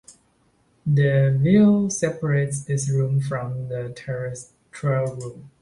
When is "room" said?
2.89-3.19, 5.15-5.49